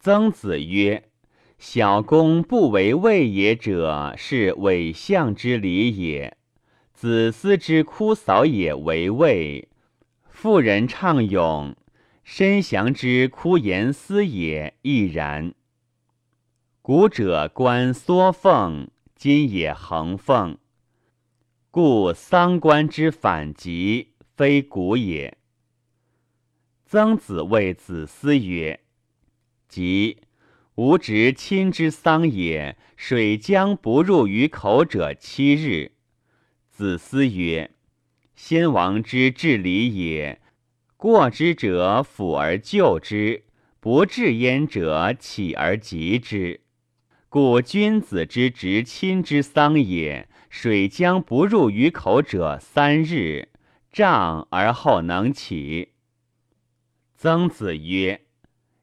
[0.00, 1.10] 曾子曰
[1.58, 6.36] ：“小公不为位也者，是伪相之礼也。
[6.94, 9.68] 子思之哭扫也为位，
[10.28, 11.76] 妇人唱咏，
[12.22, 15.52] 申祥之哭言思也亦然。
[16.80, 20.58] 古者观缩凤，今也横凤，
[21.72, 25.36] 故丧官之反极，非古也。”
[26.86, 28.80] 曾子谓子思曰
[29.68, 30.18] ：“即
[30.76, 35.92] 吾执亲之丧也，水将不入于口者七日。”
[36.70, 37.72] 子思曰
[38.36, 40.40] ：“先王之治礼也，
[40.96, 43.44] 过之者抚而救之，
[43.80, 46.60] 不治焉者起而及之。
[47.28, 53.48] 故君子之执亲之丧也，水将不入于口者三日，
[53.90, 55.92] 胀而后能起。”
[57.18, 58.22] 曾子曰：“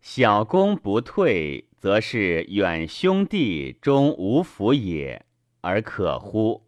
[0.00, 5.24] 小公不退，则是远兄弟终无福也，
[5.60, 6.66] 而可乎？”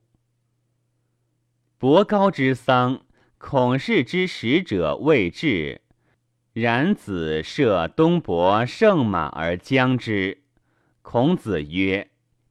[1.79, 3.01] 伯高之丧，
[3.39, 5.81] 孔氏之使者未至，
[6.53, 10.43] 然子射东伯胜马而将之。
[11.01, 12.11] 孔子曰：“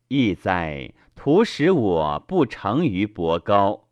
[0.10, 0.94] 义哉！
[1.16, 3.88] 徒使我不成于伯高。”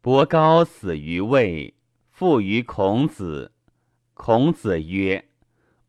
[0.00, 1.74] 伯高死于魏，
[2.10, 3.52] 复于孔子。
[4.14, 5.24] 孔子曰：“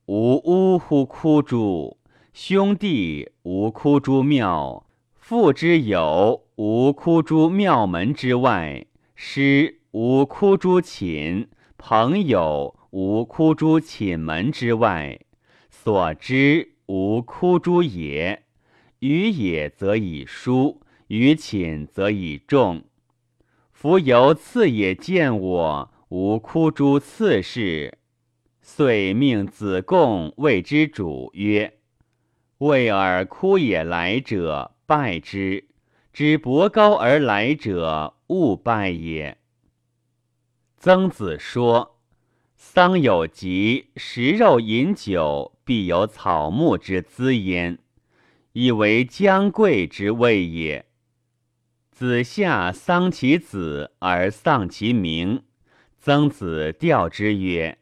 [0.08, 1.98] 吾呜乎哭诸！
[2.34, 8.86] 兄弟无哭诸庙，父之友无哭诸庙门之外，
[9.16, 15.20] 师无哭诸寝，朋友无哭诸寝门之外，
[15.70, 18.44] 所知无哭诸也。
[19.00, 22.84] 于也则以疏，于寝则以重。
[23.72, 28.00] 夫由次也见我，无哭诸次事。”
[28.74, 31.80] 遂命子贡谓之主曰
[32.60, 35.66] ：“为尔哭也来者，拜之；
[36.14, 39.38] 知伯高而来者，勿拜也。”
[40.80, 42.00] 曾子说
[42.56, 47.78] ：“丧有疾，食肉饮酒，必有草木之滋焉，
[48.54, 50.86] 以为将贵之谓也。
[51.92, 55.44] 子夏丧其子而丧其名，
[56.00, 57.78] 曾子调之曰。”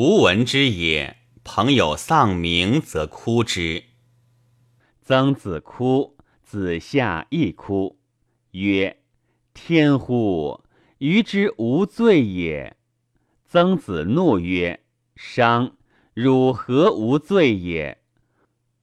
[0.00, 1.16] 吾闻之也。
[1.42, 3.82] 朋友丧名，则哭之。
[5.02, 7.98] 曾子哭，子夏亦哭，
[8.52, 8.98] 曰
[9.52, 10.62] ：“天乎！
[10.98, 12.76] 余之无罪也。”
[13.44, 14.84] 曾子怒曰
[15.16, 15.76] ：“商，
[16.14, 17.98] 汝何无罪也？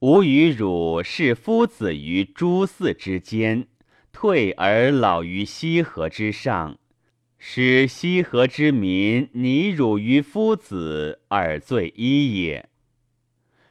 [0.00, 3.68] 吾与汝是夫子于诸嗣之间，
[4.12, 6.78] 退而老于西河之上。”
[7.48, 12.68] 使西河之民拟汝于夫子，而罪一也。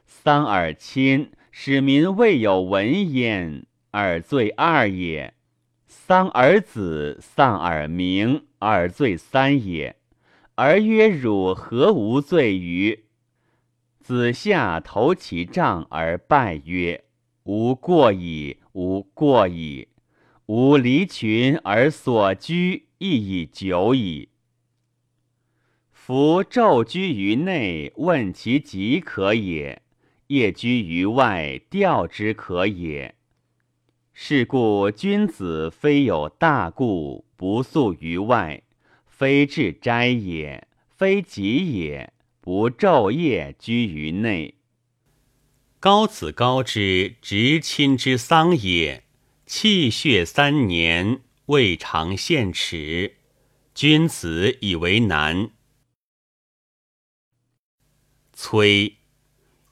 [0.06, 5.34] 丧而亲，使民未有闻焉，而罪二也。
[5.86, 9.96] 丧而子，丧而名，而罪三也。
[10.54, 13.04] 而曰汝何无罪于？
[14.00, 17.04] 子夏投其杖而拜曰
[17.44, 19.88] ：“吾过矣，吾过矣。
[20.46, 24.30] 吾离群而所居。”亦已久矣。
[25.92, 29.80] 夫昼居于内，问其疾可也；
[30.28, 33.14] 夜居于外，调之可也。
[34.12, 38.62] 是故君子非有大故，不宿于外；
[39.06, 44.54] 非至斋也，非疾也，不昼夜居于内。
[45.78, 49.04] 高子高之执亲之丧也，
[49.44, 51.20] 气血三年。
[51.46, 53.18] 未尝献耻，
[53.72, 55.52] 君子以为难。
[58.32, 58.96] 催，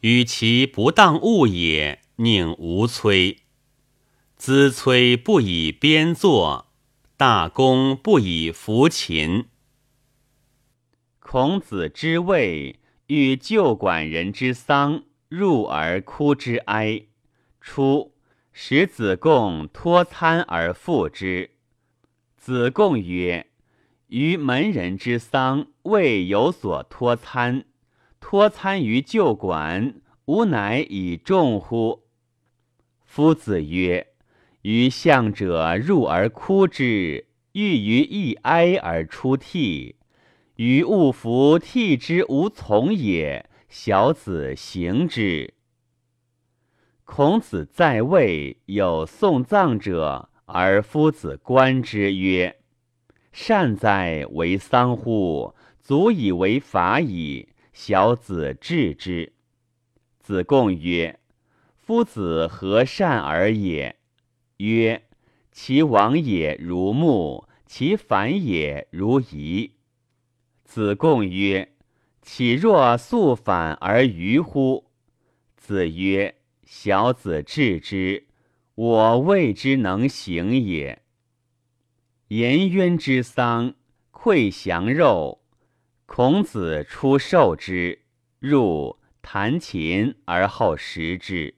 [0.01, 3.39] 与其不当物也，宁无催？
[4.37, 6.73] 子催不以编作，
[7.17, 9.47] 大公不以服秦。
[11.19, 17.07] 孔子之位，欲旧管人之丧，入而哭之哀。
[17.61, 18.15] 出，
[18.53, 21.54] 使子贡托餐而复之。
[22.45, 23.47] 子贡曰
[24.09, 27.65] ：“于门人之丧，未有所托餐。
[28.21, 29.95] 托餐于旧馆，
[30.27, 32.03] 吾乃以重乎？”
[33.03, 34.09] 夫子曰
[34.61, 39.97] ：“于相者入而哭之，欲于一哀而出涕。
[40.57, 43.49] 于物服涕之无从也。
[43.71, 45.55] 小子行之。”
[47.05, 50.29] 孔子在位，有送葬者。
[50.47, 52.57] 而夫子观之曰
[53.33, 55.55] ：“善哉，为丧乎！
[55.81, 59.33] 足以为法矣。”小子治之。
[60.21, 61.19] 子贡曰
[61.77, 63.97] ：“夫子何善尔也？”
[64.59, 65.03] 曰
[65.51, 69.73] ：“其往也如木，其反也如夷。”
[70.65, 71.73] 子贡曰
[72.23, 74.85] ：“岂若素反而愚乎？”
[75.59, 78.27] 子曰：“小子治之，
[78.75, 81.03] 我未之能行也。”
[82.29, 83.75] 颜渊之丧，
[84.11, 85.43] 馈降肉。
[86.07, 88.03] 孔子出受之，
[88.39, 91.55] 入弹琴而后食之。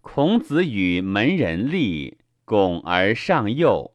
[0.00, 3.94] 孔子与门人立，拱而上右，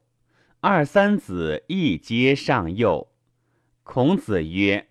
[0.60, 3.12] 二三子亦皆上右。
[3.84, 4.88] 孔子曰：“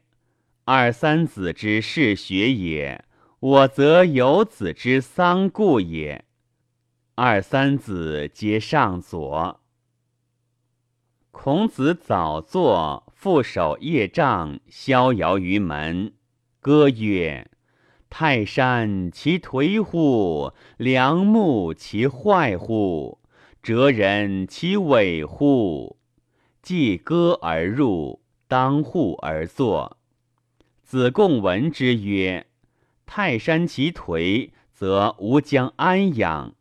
[0.64, 3.04] 二三子之事学也，
[3.40, 6.24] 我则有子之丧故也。”
[7.16, 9.60] 二三子皆上左。
[11.30, 16.14] 孔子早坐，负手业杖，逍遥于门，
[16.58, 17.48] 歌曰
[18.10, 20.52] ：“泰山其颓乎！
[20.76, 23.20] 梁木其坏乎！
[23.62, 25.96] 哲人其伪乎！”
[26.62, 29.98] 既歌而入，当户而坐。
[30.82, 32.48] 子贡闻之曰
[33.06, 36.54] ：“泰山其颓，则吾将安养；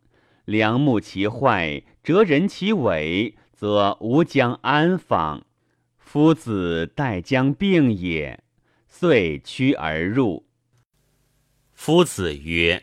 [0.44, 5.46] 良木其坏，哲人其尾。”则吾将安访？
[5.96, 8.42] 夫子待将病也，
[8.88, 10.44] 遂趋而入。
[11.72, 12.82] 夫子曰：“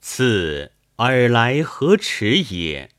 [0.00, 2.90] 次尔来何迟也？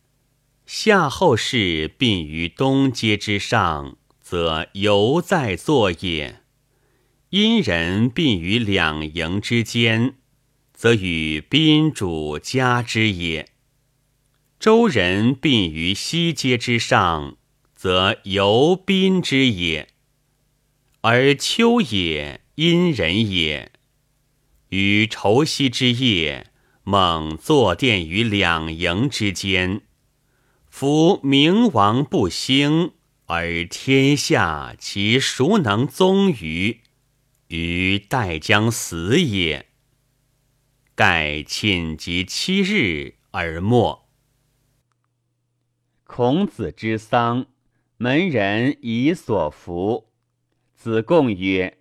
[0.65, 6.43] 夏后氏病于东阶之上，则犹在坐也；
[7.31, 10.15] 殷人病于两营之间，
[10.71, 13.49] 则与宾主加之也。”
[14.59, 17.37] 周人病于西阶之上，
[17.75, 19.85] 则由宾之也；
[21.01, 23.71] 而丘也，殷人也。
[24.69, 26.47] 于愁夕之夜，
[26.83, 29.83] 猛坐殿于两营之间。
[30.67, 32.93] 夫明王不兴，
[33.27, 36.81] 而天下其孰能宗于？
[37.49, 39.67] 于待将死也。
[40.95, 44.06] 盖寝及七日而没。
[46.07, 47.45] 孔子之丧，
[47.97, 50.07] 门人以所服。
[50.73, 51.77] 子贡曰：“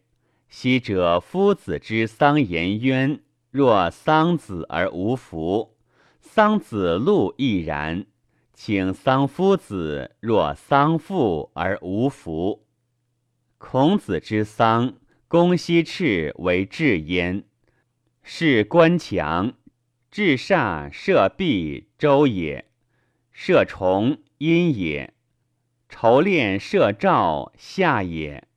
[0.51, 3.21] 昔者夫子之丧颜渊，
[3.51, 5.77] 若丧子而无服；
[6.21, 8.05] 丧子路亦然。
[8.53, 12.67] 请丧夫子，若丧父而无服。
[13.59, 14.95] 孔子之丧，
[15.29, 17.45] 公西赤为至焉，
[18.23, 19.55] 是官强，
[20.11, 22.65] 至煞射壁周也。”
[23.39, 25.13] 射虫阴也，
[25.91, 28.49] 筹练射兆夏也。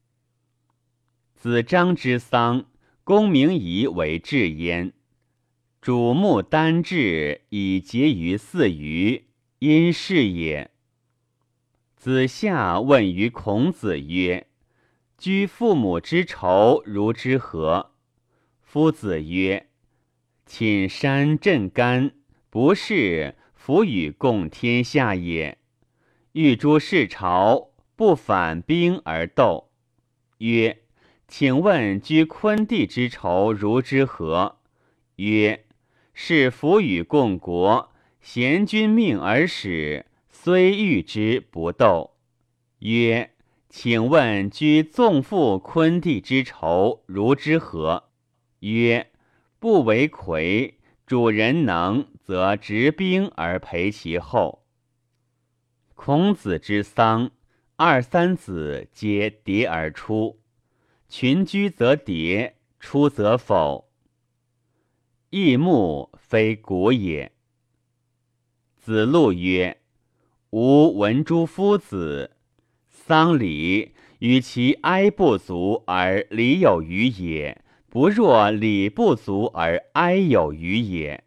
[1.35, 2.63] 子张之丧，
[3.03, 4.93] 公明仪为至焉。
[5.81, 9.27] 主木丹至以结于四隅，
[9.59, 10.71] 因是也。
[11.97, 14.47] 子夏问于孔子曰
[15.19, 17.91] ：“居父母之仇如之何？”
[18.63, 19.67] 夫子曰
[20.47, 22.11] ：“寝山震干，
[22.49, 25.57] 不是。”夫与共天下也。
[26.31, 29.69] 欲诸世朝，不反兵而斗。
[30.37, 30.83] 曰：
[31.27, 34.59] 请问居昆地之仇如之何？
[35.17, 35.65] 曰：
[36.13, 37.91] 是夫与共国，
[38.21, 42.11] 贤君命而使，虽遇之不斗。
[42.79, 43.31] 曰：
[43.67, 48.05] 请问居纵父昆地之仇如之何？
[48.61, 49.11] 曰：
[49.59, 50.75] 不为魁。
[51.05, 54.63] 主人能，则执兵而陪其后。
[55.95, 57.31] 孔子之丧，
[57.75, 60.39] 二三子皆迭而出，
[61.07, 63.89] 群居则迭，出则否。
[65.31, 67.31] 异木非古也。
[68.75, 69.81] 子路曰
[70.53, 72.37] ：“吾闻诸夫子，
[72.91, 81.23] 丧礼与其哀不足而礼有余也。”不若礼不足而哀有余也，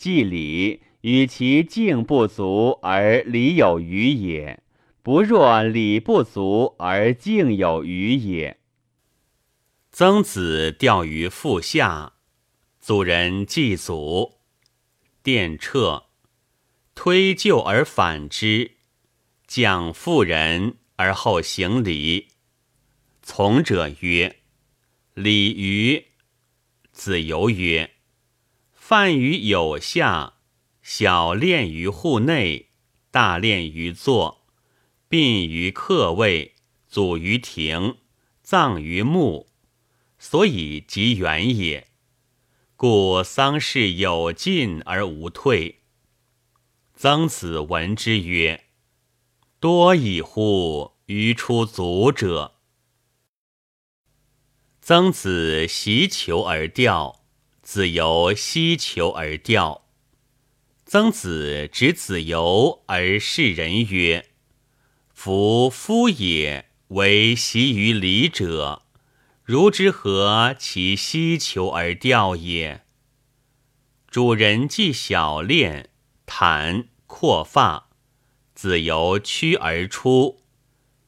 [0.00, 4.62] 祭礼与其敬不足而礼有余也，
[5.02, 8.58] 不若礼不足而敬有余也。
[9.92, 12.14] 曾子钓于腹下，
[12.80, 14.38] 祖人祭祖，
[15.22, 16.04] 殿撤，
[16.94, 18.70] 推就而反之，
[19.46, 22.28] 讲妇人而后行礼。
[23.22, 24.38] 从者曰。
[25.14, 26.06] 礼于
[26.92, 27.90] 子游曰
[28.90, 30.34] ：“泛于有下，
[30.82, 32.70] 小练于户内，
[33.12, 34.48] 大练于坐，
[35.08, 36.56] 殡于客位，
[36.88, 37.98] 祖于庭，
[38.42, 39.46] 葬于墓，
[40.18, 41.86] 所以及远也。
[42.74, 45.82] 故丧事有进而无退。
[46.96, 48.64] 曾子闻之曰
[49.60, 50.94] ：“多矣乎！
[51.06, 52.56] 于出卒者。”
[54.82, 57.19] 曾子习求而钓，
[57.70, 59.86] 子由希求而钓。
[60.84, 64.26] 曾子指子由而示人曰
[65.14, 68.82] ：“夫夫也，为习于礼者。”
[69.46, 72.82] 如之何其希求而钓也？
[74.08, 75.90] 主人既小练，
[76.26, 77.90] 袒阔发，
[78.52, 80.42] 子由趋而出，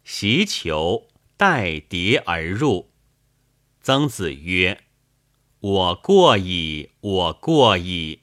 [0.05, 2.93] 习求待蝶而入。
[3.81, 4.85] 曾子曰
[5.63, 8.19] ：“我过矣，我过矣。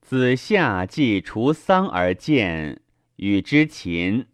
[0.00, 2.80] 子夏既除丧而见。
[3.16, 4.26] 与之禽，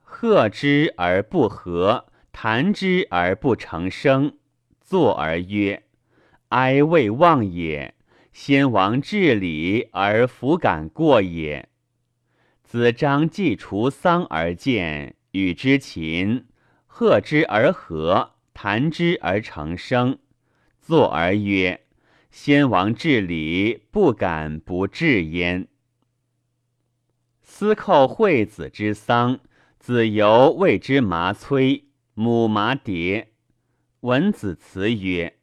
[0.00, 4.36] 贺之而不和，谈之而不成声。
[4.80, 5.84] 坐而曰
[6.50, 7.94] ：“哀未忘也。
[8.32, 11.68] 先王治礼而弗敢过也。”
[12.64, 16.46] 子张既除丧而见，与之禽，
[16.86, 20.20] 贺之而和，谈之而成声。
[20.80, 21.86] 坐而曰
[22.30, 25.66] ：“先王治礼，不敢不治焉。”
[27.42, 29.40] 司寇惠子之丧，
[29.80, 33.32] 子由谓之麻催，母麻蝶。
[34.00, 35.38] 闻子辞曰：“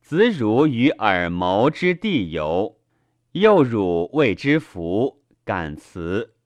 [0.00, 2.78] 子汝与耳谋之地游，
[3.32, 6.36] 又汝谓之福，敢辞。”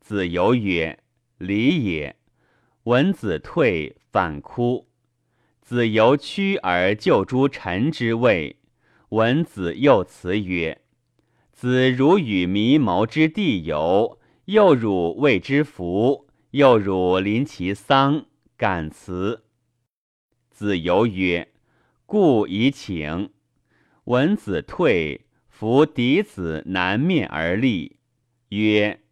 [0.00, 0.98] 子由曰
[1.40, 2.14] ：“礼也。”
[2.84, 4.86] 闻子退，反哭。
[5.60, 8.60] 子由屈而救诸臣之位。
[9.08, 10.80] 闻子又辞曰
[11.52, 14.16] ：“子如与弥谋之地游。”
[14.46, 19.44] 又汝谓之福，又汝临其丧，敢辞。
[20.50, 21.52] 子由曰
[22.04, 23.30] ：“故以请。”
[24.04, 28.00] 闻子退，弗嫡子南面而立，
[28.48, 29.02] 曰：“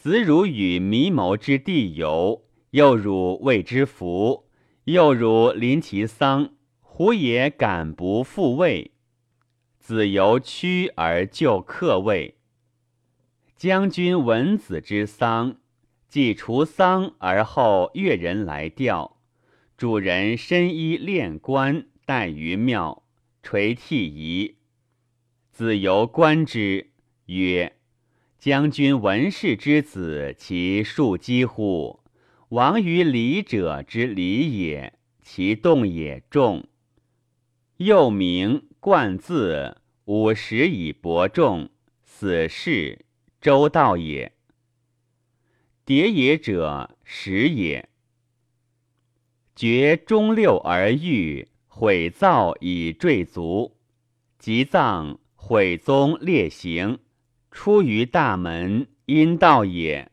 [0.00, 4.48] 子汝与弥谋之地游，又汝谓之福，
[4.84, 8.92] 又汝临其丧，胡也敢不复位？”
[9.78, 12.38] 子由屈而就客位。
[13.54, 15.58] 将军闻子之丧，
[16.08, 19.18] 既除丧而后越人来吊，
[19.76, 23.02] 主人身衣练冠，待于庙，
[23.42, 24.56] 垂涕仪。
[25.52, 26.92] 子由观之，
[27.26, 27.76] 曰
[28.40, 32.00] ：“将军闻氏之子，其庶几乎？
[32.48, 36.66] 亡于礼者之礼也，其动也众。
[37.76, 41.68] 又名冠字，五十以伯仲，
[42.02, 43.04] 死事。”
[43.42, 44.32] 周道也，
[45.84, 47.90] 迭也者始也。
[49.54, 53.76] 绝中六而欲毁造以坠足，
[54.38, 56.98] 及葬毁宗列行，
[57.50, 60.10] 出于大门，阴道也。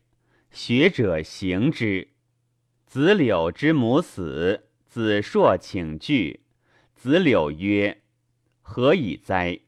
[0.50, 2.08] 学者行之。
[2.86, 6.40] 子柳之母死，子硕请惧。
[6.94, 8.02] 子柳曰
[8.60, 9.60] ：“何以哉？”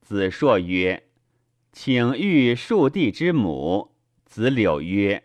[0.00, 1.08] 子硕曰：
[1.72, 5.24] 请欲树地之母，子柳曰：“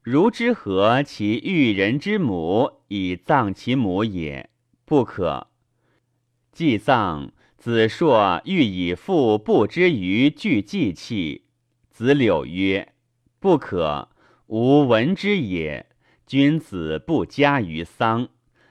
[0.00, 4.48] 如之何其遇人之母以葬其母也？
[4.84, 5.48] 不可。”
[6.50, 7.32] 既葬，
[7.62, 11.44] 子硕欲以父不之于具祭器。
[11.92, 12.92] 子柳曰
[13.38, 14.08] ：“不可，
[14.48, 15.86] 吾闻之也。
[16.26, 18.30] 君子不加于丧，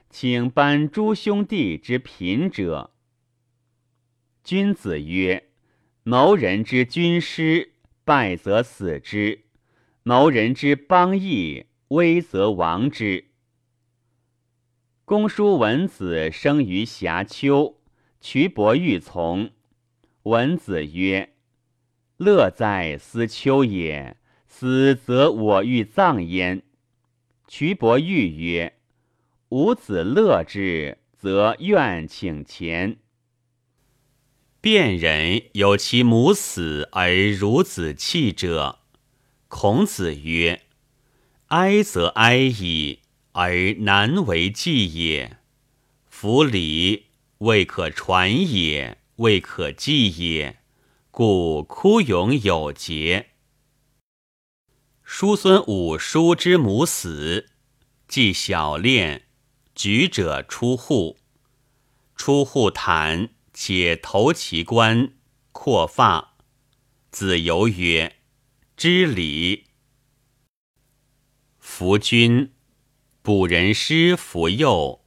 [0.09, 2.91] 请班诸兄弟之贫者。”
[4.43, 5.47] 君子曰。
[6.03, 9.43] 谋人之军师，败则死之；
[10.03, 13.27] 谋人之邦邑，危则亡之。
[15.05, 17.80] 公叔文子生于瑕丘，
[18.21, 19.51] 瞿伯欲从。
[20.23, 21.33] 文子曰
[22.17, 24.15] ：“乐在思丘也，
[24.47, 26.61] 死则我欲葬焉。”
[27.49, 28.77] 瞿伯欲曰
[29.49, 32.99] ：“吾子乐之，则愿请前。”
[34.61, 38.77] 卞人有其母死而孺子弃者，
[39.47, 40.61] 孔子曰
[41.49, 42.99] ：“哀则哀矣，
[43.31, 45.37] 而难为继也。
[46.07, 47.07] 夫礼，
[47.41, 50.59] 未可传也，未可继也，
[51.09, 53.31] 故哭永有节。”
[55.03, 57.49] 叔孙武叔之母死，
[58.07, 59.27] 既小练，
[59.73, 61.17] 举者出户，
[62.15, 63.29] 出户谈。
[63.53, 65.13] 且投其冠，
[65.51, 66.37] 阔发。
[67.11, 68.15] 子游曰
[68.77, 69.65] ：“知礼。
[71.59, 72.53] 夫君
[73.21, 75.00] 卜人师扶右，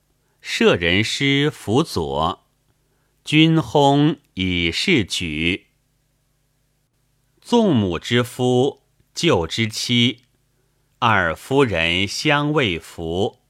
[0.47, 2.47] 舍人师扶左。
[3.25, 5.69] 君薨以示举。
[7.41, 8.83] 纵母之夫，
[9.15, 10.25] 舅之妻，
[10.99, 13.41] 二夫人相未服。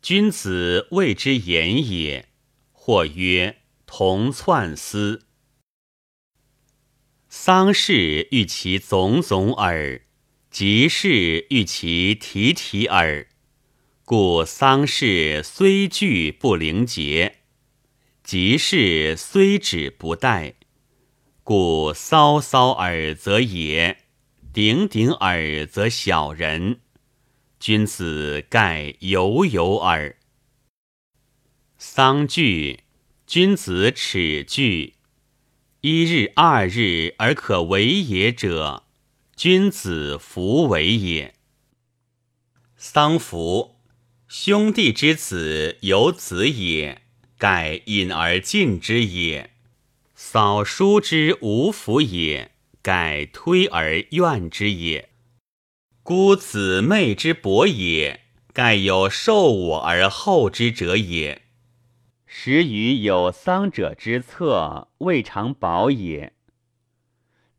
[0.00, 2.28] 君子谓之言也，
[2.70, 5.26] 或曰同窜丝。
[7.28, 10.02] 丧事欲其总总耳，
[10.48, 13.26] 吉事欲其提提耳。
[14.08, 17.40] 故丧事虽具不灵节，
[18.24, 20.54] 吉事虽止不待。
[21.44, 23.98] 故骚骚耳则也，
[24.50, 26.80] 鼎鼎耳则小人。
[27.60, 30.16] 君子盖犹犹耳。
[31.76, 32.84] 丧具，
[33.26, 34.94] 君子耻惧。
[35.82, 38.84] 一日二日而可为也者，
[39.36, 41.34] 君子弗为也。
[42.78, 43.74] 丧服。
[44.28, 47.00] 兄弟之子有子也，
[47.38, 49.48] 盖隐而进之也；
[50.14, 52.50] 扫书之无福也，
[52.82, 55.06] 盖推而怨之也；
[56.02, 58.20] 孤姊妹之薄也，
[58.52, 61.40] 盖有受我而后之者也。
[62.26, 66.34] 时于有丧者之侧，未尝保也。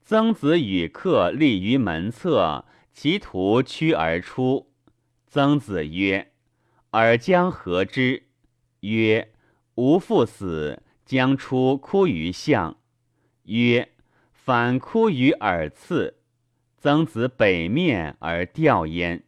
[0.06, 4.72] 曾子与客立于门侧，其徒趋而出。
[5.26, 6.29] 曾子曰。
[6.92, 8.24] 尔将何之？
[8.80, 9.32] 曰：
[9.76, 12.78] 吾父死，将出哭于相。
[13.44, 13.90] 曰：
[14.32, 16.16] 反哭于耳次。
[16.78, 19.24] 曾子北面而吊焉。